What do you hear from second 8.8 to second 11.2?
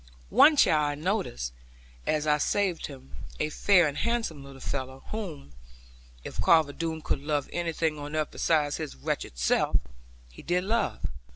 wretched self) he did love.